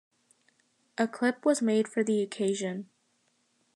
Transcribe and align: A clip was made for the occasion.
A 0.97 1.07
clip 1.07 1.45
was 1.45 1.61
made 1.61 1.87
for 1.87 2.03
the 2.03 2.23
occasion. 2.23 2.89